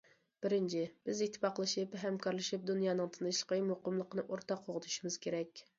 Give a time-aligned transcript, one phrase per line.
[0.45, 0.79] بىرىنچى،
[1.09, 5.67] بىز ئىتتىپاقلىشىپ، ھەمكارلىشىپ، دۇنيانىڭ تىنچلىقى، مۇقىملىقىنى ئورتاق قوغدىشىمىز كېرەك.